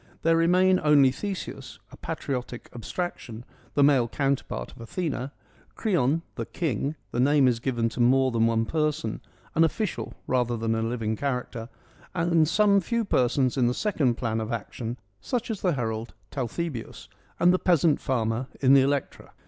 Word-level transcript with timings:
There 0.23 0.35
remain 0.35 0.79
only 0.83 1.11
Theseus, 1.11 1.77
a 1.91 1.95
patriotic 1.97 2.71
abstraction, 2.73 3.45
the 3.75 3.83
male 3.83 4.07
counterpart 4.07 4.71
of 4.71 4.81
Athena; 4.81 5.31
Creon,' 5.75 6.23
the 6.37 6.47
King 6.47 6.95
'—the 7.11 7.19
name 7.19 7.47
is 7.47 7.59
given 7.59 7.87
to 7.89 7.99
more 7.99 8.31
than 8.31 8.47
one 8.47 8.65
person— 8.65 9.21
an 9.53 9.63
official 9.63 10.15
rather 10.25 10.57
than 10.57 10.73
a 10.73 10.81
living 10.81 11.15
character; 11.15 11.69
and 12.15 12.47
some 12.47 12.79
few 12.81 13.05
persons 13.05 13.57
in 13.57 13.67
the 13.67 13.75
second 13.75 14.15
plan 14.15 14.41
of 14.41 14.51
action: 14.51 14.97
such 15.19 15.51
as 15.51 15.61
the 15.61 15.73
herald 15.73 16.15
Talthybius 16.31 17.07
and 17.39 17.53
the 17.53 17.59
peasant 17.59 18.01
farmer 18.01 18.47
in 18.59 18.73
the 18.73 18.81
Electra. 18.81 19.33